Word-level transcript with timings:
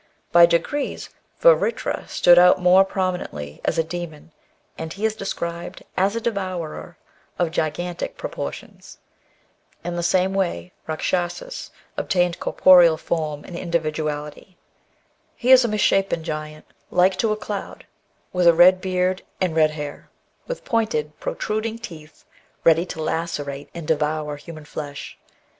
By 0.31 0.47
degrees 0.47 1.11
Vritra 1.41 2.07
stood 2.09 2.39
out 2.39 2.59
more 2.59 2.83
prominently 2.83 3.61
as 3.63 3.77
a 3.77 3.83
daemon, 3.83 4.31
and 4.75 4.91
he 4.91 5.05
is 5.05 5.15
described 5.15 5.83
as 5.95 6.15
a" 6.15 6.21
devourer" 6.29 6.97
of 7.37 7.51
gigantic 7.51 8.17
proportions. 8.17 8.97
In 9.83 9.95
the 9.97 10.01
same 10.01 10.33
way 10.33 10.71
Eakshasas 10.89 11.69
obtained 11.97 12.39
corporeal 12.39 12.97
form 12.97 13.43
and 13.45 13.55
individuality. 13.55 14.57
He 15.35 15.51
is 15.51 15.63
a 15.63 15.67
misshapen 15.67 16.23
giant" 16.23 16.65
like 16.89 17.15
to 17.17 17.31
a 17.31 17.37
cloud," 17.37 17.85
with 18.33 18.47
a 18.47 18.55
red 18.55 18.81
beard 18.81 19.21
and 19.39 19.55
red 19.55 19.69
hair, 19.69 20.09
with 20.47 20.65
pointed 20.65 21.19
protruding 21.19 21.77
teeth, 21.77 22.25
ready 22.63 22.87
to 22.87 22.99
lacerate 23.03 23.69
and 23.75 23.87
devour 23.87 24.37
human 24.37 24.65
flesh. 24.65 25.19